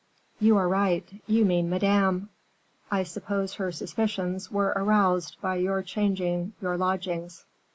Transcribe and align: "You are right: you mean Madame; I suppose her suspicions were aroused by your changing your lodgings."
"You 0.39 0.57
are 0.57 0.67
right: 0.67 1.07
you 1.27 1.45
mean 1.45 1.69
Madame; 1.69 2.29
I 2.89 3.03
suppose 3.03 3.53
her 3.53 3.71
suspicions 3.71 4.49
were 4.51 4.73
aroused 4.75 5.37
by 5.41 5.57
your 5.57 5.83
changing 5.83 6.53
your 6.59 6.75
lodgings." 6.75 7.45